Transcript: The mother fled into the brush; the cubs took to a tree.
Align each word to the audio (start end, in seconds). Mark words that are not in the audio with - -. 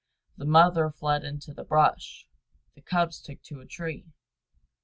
The 0.35 0.45
mother 0.47 0.89
fled 0.89 1.23
into 1.23 1.53
the 1.53 1.63
brush; 1.63 2.27
the 2.73 2.81
cubs 2.81 3.21
took 3.21 3.43
to 3.43 3.59
a 3.61 3.67
tree. 3.67 4.07